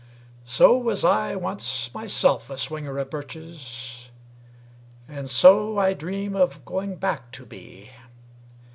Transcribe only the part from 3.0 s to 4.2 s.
birches.